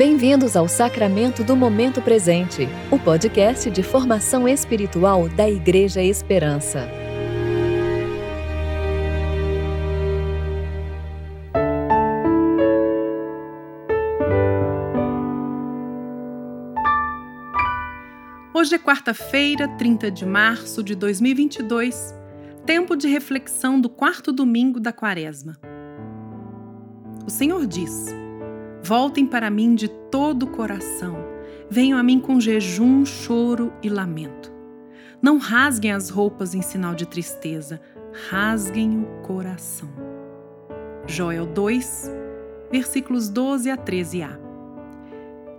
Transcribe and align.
Bem-vindos 0.00 0.56
ao 0.56 0.66
Sacramento 0.66 1.44
do 1.44 1.54
Momento 1.54 2.00
Presente, 2.00 2.66
o 2.90 2.98
podcast 2.98 3.70
de 3.70 3.82
formação 3.82 4.48
espiritual 4.48 5.28
da 5.28 5.46
Igreja 5.46 6.02
Esperança. 6.02 6.88
Hoje 18.54 18.76
é 18.76 18.78
quarta-feira, 18.78 19.68
30 19.76 20.10
de 20.10 20.24
março 20.24 20.82
de 20.82 20.94
2022, 20.94 22.14
tempo 22.64 22.96
de 22.96 23.06
reflexão 23.06 23.78
do 23.78 23.90
quarto 23.90 24.32
domingo 24.32 24.80
da 24.80 24.94
Quaresma. 24.94 25.58
O 27.26 27.30
Senhor 27.30 27.66
diz: 27.66 28.18
Voltem 28.82 29.26
para 29.26 29.50
mim 29.50 29.74
de 29.74 29.88
todo 29.88 30.44
o 30.44 30.50
coração. 30.50 31.16
Venham 31.68 31.98
a 31.98 32.02
mim 32.02 32.18
com 32.18 32.40
jejum, 32.40 33.04
choro 33.04 33.72
e 33.82 33.88
lamento. 33.88 34.50
Não 35.22 35.38
rasguem 35.38 35.92
as 35.92 36.08
roupas 36.08 36.54
em 36.54 36.62
sinal 36.62 36.94
de 36.94 37.06
tristeza, 37.06 37.80
rasguem 38.30 39.02
o 39.02 39.22
coração. 39.22 39.88
Joel 41.06 41.46
2, 41.46 42.10
versículos 42.70 43.28
12 43.28 43.70
a 43.70 43.76
13a. 43.76 44.38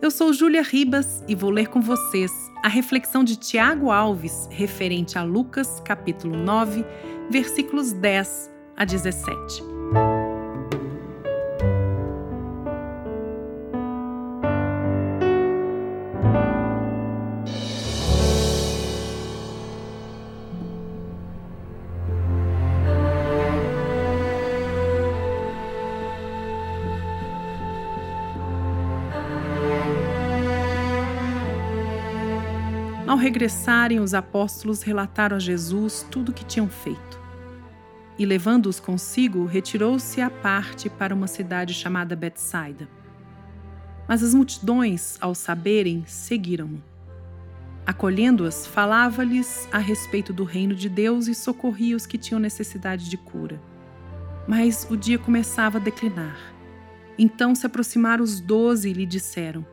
Eu 0.00 0.12
sou 0.12 0.32
Júlia 0.32 0.62
Ribas 0.62 1.24
e 1.26 1.34
vou 1.34 1.50
ler 1.50 1.68
com 1.68 1.80
vocês 1.80 2.30
a 2.62 2.68
reflexão 2.68 3.24
de 3.24 3.36
Tiago 3.36 3.90
Alves 3.90 4.48
referente 4.50 5.18
a 5.18 5.24
Lucas, 5.24 5.80
capítulo 5.84 6.36
9, 6.36 6.84
versículos 7.30 7.92
10 7.92 8.50
a 8.76 8.84
17. 8.84 9.77
Ao 33.08 33.16
regressarem, 33.16 34.00
os 34.00 34.12
apóstolos 34.12 34.82
relataram 34.82 35.38
a 35.38 35.40
Jesus 35.40 36.06
tudo 36.10 36.28
o 36.28 36.32
que 36.34 36.44
tinham 36.44 36.68
feito. 36.68 37.18
E 38.18 38.26
levando-os 38.26 38.78
consigo, 38.78 39.46
retirou-se 39.46 40.20
à 40.20 40.28
parte 40.28 40.90
para 40.90 41.14
uma 41.14 41.26
cidade 41.26 41.72
chamada 41.72 42.14
Betsaida. 42.14 42.86
Mas 44.06 44.22
as 44.22 44.34
multidões, 44.34 45.16
ao 45.22 45.34
saberem, 45.34 46.04
seguiram-no. 46.06 46.84
Acolhendo-as, 47.86 48.66
falava-lhes 48.66 49.66
a 49.72 49.78
respeito 49.78 50.30
do 50.30 50.44
reino 50.44 50.74
de 50.74 50.90
Deus 50.90 51.28
e 51.28 51.34
socorria 51.34 51.96
os 51.96 52.04
que 52.04 52.18
tinham 52.18 52.38
necessidade 52.38 53.08
de 53.08 53.16
cura. 53.16 53.58
Mas 54.46 54.86
o 54.90 54.98
dia 54.98 55.18
começava 55.18 55.78
a 55.78 55.80
declinar. 55.80 56.36
Então 57.18 57.54
se 57.54 57.64
aproximaram 57.64 58.22
os 58.22 58.38
doze 58.38 58.90
e 58.90 58.92
lhe 58.92 59.06
disseram: 59.06 59.64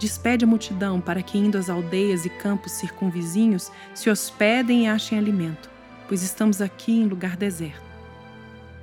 Despede 0.00 0.46
a 0.46 0.48
multidão 0.48 0.98
para 0.98 1.22
que, 1.22 1.36
indo 1.36 1.58
às 1.58 1.68
aldeias 1.68 2.24
e 2.24 2.30
campos 2.30 2.72
circunvizinhos, 2.72 3.70
se 3.94 4.08
hospedem 4.08 4.84
e 4.84 4.88
achem 4.88 5.18
alimento, 5.18 5.68
pois 6.08 6.22
estamos 6.22 6.62
aqui 6.62 6.92
em 6.92 7.04
lugar 7.04 7.36
deserto. 7.36 7.82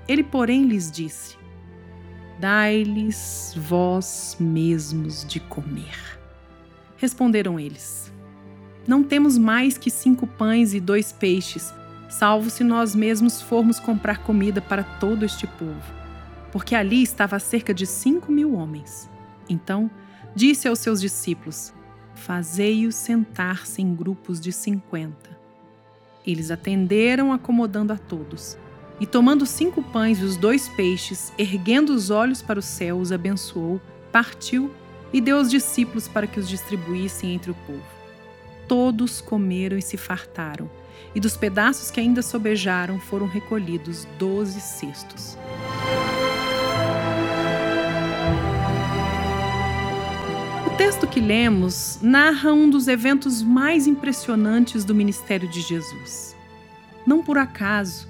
Ele, 0.07 0.23
porém, 0.23 0.65
lhes 0.65 0.91
disse: 0.91 1.35
Dai-lhes 2.39 3.55
vós 3.57 4.37
mesmos 4.39 5.25
de 5.25 5.39
comer. 5.39 6.19
Responderam 6.97 7.59
eles: 7.59 8.13
Não 8.87 9.01
temos 9.01 9.39
mais 9.39 9.75
que 9.75 9.89
cinco 9.89 10.27
pães 10.27 10.75
e 10.75 10.79
dois 10.79 11.11
peixes, 11.11 11.73
salvo 12.07 12.51
se 12.51 12.63
nós 12.63 12.93
mesmos 12.93 13.41
formos 13.41 13.79
comprar 13.79 14.19
comida 14.19 14.61
para 14.61 14.83
todo 14.83 15.25
este 15.25 15.47
povo. 15.47 15.81
Porque 16.51 16.75
ali 16.75 17.01
estava 17.01 17.39
cerca 17.39 17.73
de 17.73 17.87
cinco 17.87 18.31
mil 18.31 18.53
homens. 18.53 19.09
Então, 19.49 19.89
disse 20.37 20.67
aos 20.67 20.77
seus 20.77 21.01
discípulos: 21.01 21.73
Fazei-os 22.13 22.93
sentar-se 22.93 23.81
em 23.81 23.95
grupos 23.95 24.39
de 24.39 24.51
cinquenta. 24.51 25.35
Eles 26.25 26.51
atenderam, 26.51 27.33
acomodando 27.33 27.91
a 27.91 27.97
todos. 27.97 28.55
E 28.99 29.05
tomando 29.05 29.45
cinco 29.45 29.81
pães 29.81 30.19
e 30.19 30.23
os 30.23 30.37
dois 30.37 30.69
peixes, 30.69 31.33
erguendo 31.37 31.89
os 31.89 32.09
olhos 32.09 32.41
para 32.41 32.59
o 32.59 32.63
céu, 32.63 32.97
os 32.97 33.11
abençoou, 33.11 33.81
partiu 34.11 34.71
e 35.11 35.19
deu 35.19 35.37
aos 35.37 35.49
discípulos 35.49 36.07
para 36.07 36.27
que 36.27 36.39
os 36.39 36.47
distribuíssem 36.47 37.33
entre 37.33 37.51
o 37.51 37.55
povo. 37.65 37.97
Todos 38.67 39.21
comeram 39.21 39.77
e 39.77 39.81
se 39.81 39.97
fartaram, 39.97 40.69
e 41.15 41.19
dos 41.19 41.37
pedaços 41.37 41.89
que 41.89 41.99
ainda 41.99 42.21
sobejaram 42.21 42.99
foram 42.99 43.27
recolhidos 43.27 44.07
doze 44.19 44.59
cestos. 44.59 45.37
Texto 50.77 51.07
que 51.07 51.19
lemos 51.19 51.97
narra 52.03 52.53
um 52.53 52.69
dos 52.69 52.87
eventos 52.87 53.41
mais 53.41 53.87
impressionantes 53.87 54.85
do 54.85 54.93
ministério 54.93 55.49
de 55.49 55.59
Jesus. 55.59 56.35
Não 57.03 57.23
por 57.23 57.39
acaso, 57.39 58.07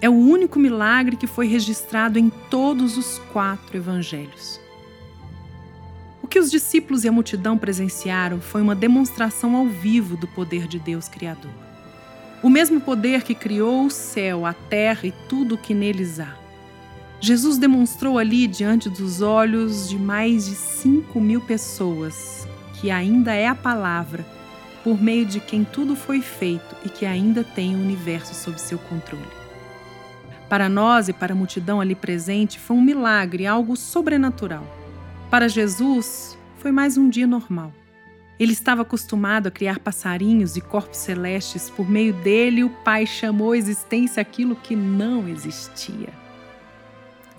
é 0.00 0.08
o 0.08 0.14
único 0.14 0.56
milagre 0.56 1.16
que 1.16 1.26
foi 1.26 1.48
registrado 1.48 2.16
em 2.16 2.30
todos 2.48 2.96
os 2.96 3.18
quatro 3.32 3.76
evangelhos. 3.76 4.60
O 6.22 6.28
que 6.28 6.38
os 6.38 6.48
discípulos 6.48 7.02
e 7.02 7.08
a 7.08 7.12
multidão 7.12 7.58
presenciaram 7.58 8.40
foi 8.40 8.62
uma 8.62 8.76
demonstração 8.76 9.56
ao 9.56 9.66
vivo 9.66 10.16
do 10.16 10.28
poder 10.28 10.68
de 10.68 10.78
Deus 10.78 11.08
Criador. 11.08 11.50
O 12.40 12.48
mesmo 12.48 12.80
poder 12.80 13.24
que 13.24 13.34
criou 13.34 13.84
o 13.84 13.90
céu, 13.90 14.46
a 14.46 14.52
terra 14.52 15.08
e 15.08 15.14
tudo 15.28 15.56
o 15.56 15.58
que 15.58 15.74
neles 15.74 16.20
há. 16.20 16.45
Jesus 17.20 17.56
demonstrou 17.56 18.18
ali, 18.18 18.46
diante 18.46 18.90
dos 18.90 19.22
olhos 19.22 19.88
de 19.88 19.98
mais 19.98 20.46
de 20.46 20.54
5 20.54 21.18
mil 21.20 21.40
pessoas, 21.40 22.46
que 22.74 22.90
ainda 22.90 23.32
é 23.32 23.48
a 23.48 23.54
palavra, 23.54 24.24
por 24.84 25.00
meio 25.02 25.24
de 25.24 25.40
quem 25.40 25.64
tudo 25.64 25.96
foi 25.96 26.20
feito 26.20 26.76
e 26.84 26.88
que 26.88 27.06
ainda 27.06 27.42
tem 27.42 27.74
o 27.74 27.80
universo 27.80 28.34
sob 28.34 28.60
seu 28.60 28.78
controle. 28.78 29.24
Para 30.48 30.68
nós 30.68 31.08
e 31.08 31.12
para 31.12 31.32
a 31.32 31.36
multidão 31.36 31.80
ali 31.80 31.94
presente, 31.94 32.60
foi 32.60 32.76
um 32.76 32.82
milagre, 32.82 33.46
algo 33.46 33.76
sobrenatural. 33.76 34.64
Para 35.28 35.48
Jesus, 35.48 36.38
foi 36.58 36.70
mais 36.70 36.96
um 36.96 37.08
dia 37.08 37.26
normal. 37.26 37.72
Ele 38.38 38.52
estava 38.52 38.82
acostumado 38.82 39.48
a 39.48 39.50
criar 39.50 39.78
passarinhos 39.78 40.56
e 40.56 40.60
corpos 40.60 40.98
celestes, 40.98 41.70
por 41.70 41.90
meio 41.90 42.12
dele, 42.12 42.62
o 42.62 42.70
Pai 42.70 43.06
chamou 43.06 43.52
à 43.52 43.58
existência 43.58 44.20
aquilo 44.20 44.54
que 44.54 44.76
não 44.76 45.26
existia. 45.26 46.25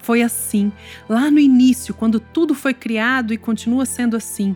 Foi 0.07 0.22
assim, 0.22 0.72
lá 1.09 1.29
no 1.29 1.38
início, 1.38 1.94
quando 1.94 2.18
tudo 2.18 2.56
foi 2.56 2.73
criado 2.73 3.34
e 3.34 3.38
continua 3.38 3.85
sendo 3.85 4.16
assim. 4.16 4.56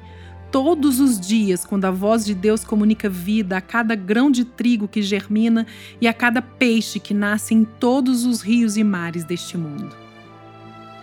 Todos 0.49 1.01
os 1.01 1.19
dias, 1.19 1.65
quando 1.65 1.83
a 1.83 1.91
voz 1.91 2.23
de 2.25 2.33
Deus 2.33 2.63
comunica 2.63 3.09
vida 3.09 3.57
a 3.57 3.61
cada 3.61 3.93
grão 3.93 4.31
de 4.31 4.45
trigo 4.45 4.87
que 4.87 5.01
germina 5.01 5.67
e 5.99 6.07
a 6.07 6.13
cada 6.13 6.41
peixe 6.41 7.01
que 7.01 7.13
nasce 7.13 7.53
em 7.53 7.65
todos 7.65 8.23
os 8.23 8.41
rios 8.41 8.77
e 8.77 8.83
mares 8.85 9.25
deste 9.25 9.57
mundo. 9.57 9.93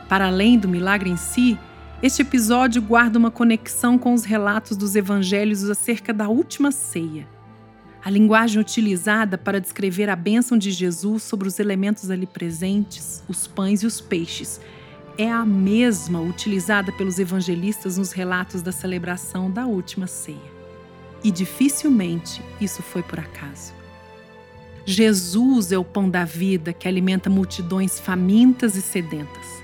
Para 0.08 0.28
além 0.28 0.58
do 0.58 0.66
milagre 0.66 1.10
em 1.10 1.16
si, 1.18 1.58
este 2.02 2.22
episódio 2.22 2.80
guarda 2.80 3.18
uma 3.18 3.30
conexão 3.30 3.98
com 3.98 4.14
os 4.14 4.24
relatos 4.24 4.78
dos 4.78 4.96
evangelhos 4.96 5.68
acerca 5.68 6.10
da 6.10 6.26
última 6.26 6.72
ceia 6.72 7.28
a 8.04 8.10
linguagem 8.10 8.60
utilizada 8.60 9.36
para 9.36 9.60
descrever 9.60 10.08
a 10.08 10.16
bênção 10.16 10.56
de 10.56 10.70
Jesus 10.70 11.22
sobre 11.22 11.48
os 11.48 11.58
elementos 11.58 12.10
ali 12.10 12.26
presentes, 12.26 13.22
os 13.28 13.46
pães 13.46 13.82
e 13.82 13.86
os 13.86 14.00
peixes, 14.00 14.60
é 15.16 15.30
a 15.30 15.44
mesma 15.44 16.20
utilizada 16.20 16.92
pelos 16.92 17.18
evangelistas 17.18 17.98
nos 17.98 18.12
relatos 18.12 18.62
da 18.62 18.70
celebração 18.70 19.50
da 19.50 19.66
última 19.66 20.06
ceia. 20.06 20.58
E 21.24 21.30
dificilmente 21.30 22.40
isso 22.60 22.82
foi 22.82 23.02
por 23.02 23.18
acaso. 23.18 23.72
Jesus 24.86 25.72
é 25.72 25.76
o 25.76 25.84
pão 25.84 26.08
da 26.08 26.24
vida 26.24 26.72
que 26.72 26.86
alimenta 26.86 27.28
multidões 27.28 27.98
famintas 27.98 28.76
e 28.76 28.80
sedentas. 28.80 29.62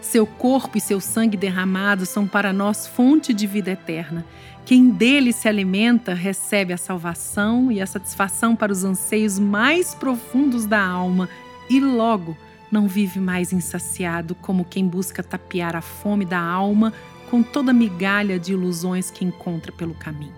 Seu 0.00 0.26
corpo 0.26 0.78
e 0.78 0.80
seu 0.80 1.00
sangue 1.00 1.36
derramado 1.36 2.06
são 2.06 2.26
para 2.26 2.52
nós 2.52 2.86
fonte 2.86 3.34
de 3.34 3.46
vida 3.46 3.72
eterna. 3.72 4.24
Quem 4.64 4.90
dele 4.90 5.32
se 5.32 5.48
alimenta 5.48 6.14
recebe 6.14 6.72
a 6.72 6.76
salvação 6.76 7.72
e 7.72 7.80
a 7.80 7.86
satisfação 7.86 8.54
para 8.54 8.70
os 8.70 8.84
anseios 8.84 9.38
mais 9.38 9.94
profundos 9.94 10.66
da 10.66 10.84
alma 10.84 11.28
e 11.68 11.80
logo 11.80 12.36
não 12.70 12.86
vive 12.86 13.18
mais 13.18 13.52
insaciado 13.52 14.34
como 14.34 14.64
quem 14.64 14.86
busca 14.86 15.22
tapear 15.22 15.74
a 15.74 15.80
fome 15.80 16.24
da 16.24 16.38
alma 16.38 16.92
com 17.30 17.42
toda 17.42 17.72
migalha 17.72 18.38
de 18.38 18.52
ilusões 18.52 19.10
que 19.10 19.24
encontra 19.24 19.72
pelo 19.72 19.94
caminho. 19.94 20.34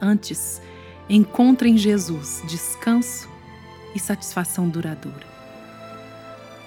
Antes, 0.00 0.60
encontra 1.08 1.68
em 1.68 1.76
Jesus 1.76 2.42
descanso 2.46 3.28
e 3.94 3.98
satisfação 3.98 4.68
duradoura. 4.68 5.26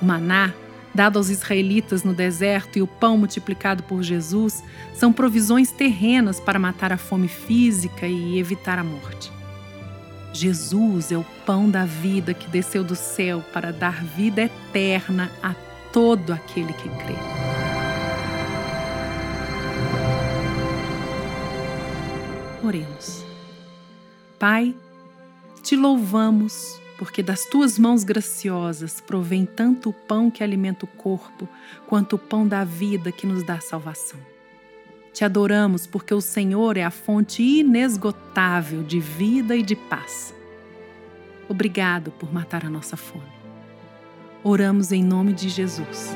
O 0.02 0.06
maná 0.06 0.54
dado 0.94 1.18
aos 1.18 1.30
israelitas 1.30 2.04
no 2.04 2.14
deserto 2.14 2.78
e 2.78 2.82
o 2.82 2.88
pão 2.88 3.18
multiplicado 3.18 3.84
por 3.84 4.04
Jesus 4.04 4.64
são 4.94 5.14
provisões 5.14 5.72
terrenas 5.72 6.40
para 6.40 6.60
matar 6.60 6.92
a 6.92 6.98
fome 6.98 7.28
física 7.28 8.08
e 8.08 8.38
evitar 8.38 8.78
a 8.78 8.84
morte. 8.84 9.32
Jesus 10.34 11.12
é 11.12 11.18
o 11.18 11.26
pão 11.46 11.70
da 11.70 11.86
vida 11.86 12.34
que 12.34 12.50
desceu 12.50 12.84
do 12.84 12.96
céu 12.96 13.44
para 13.54 13.72
dar 13.72 14.04
vida 14.04 14.44
eterna 14.44 15.32
a 15.44 15.54
todo 15.92 16.32
aquele 16.32 16.72
que 16.74 16.88
crê. 16.88 17.16
Oremos. 22.64 23.26
Pai, 24.40 24.76
te 25.62 25.76
louvamos 25.76 26.80
porque 27.02 27.24
das 27.24 27.46
tuas 27.46 27.80
mãos 27.80 28.04
graciosas 28.04 29.02
provém 29.02 29.44
tanto 29.44 29.90
o 29.90 29.94
pão 29.94 30.30
que 30.30 30.44
alimenta 30.44 30.86
o 30.86 30.88
corpo, 30.88 31.50
quanto 31.88 32.16
o 32.16 32.20
pão 32.20 32.48
da 32.48 32.64
vida 32.64 33.12
que 33.12 33.26
nos 33.26 33.42
dá 33.42 33.60
salvação. 33.60 34.20
Te 35.12 35.26
adoramos 35.26 35.88
porque 35.88 36.14
o 36.14 36.22
Senhor 36.22 36.78
é 36.78 36.84
a 36.84 36.92
fonte 36.92 37.42
inesgotável 37.42 38.84
de 38.84 39.00
vida 39.00 39.56
e 39.56 39.64
de 39.64 39.76
paz. 39.76 40.32
Obrigado 41.50 42.12
por 42.12 42.32
matar 42.32 42.68
a 42.68 42.70
nossa 42.70 42.96
fome. 42.96 43.34
Oramos 44.44 44.92
em 44.92 45.04
nome 45.04 45.34
de 45.34 45.50
Jesus. 45.50 46.16